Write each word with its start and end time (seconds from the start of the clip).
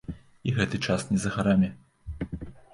І 0.51 0.53
гэты 0.57 0.79
час 0.87 1.05
не 1.11 1.19
за 1.27 1.35
гарамі. 1.37 1.73